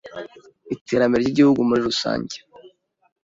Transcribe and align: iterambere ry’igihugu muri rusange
iterambere 0.75 1.21
ry’igihugu 1.23 1.59
muri 1.69 1.81
rusange 1.87 2.35